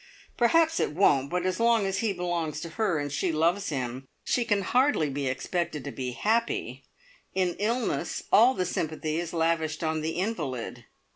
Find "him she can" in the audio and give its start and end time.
3.69-4.63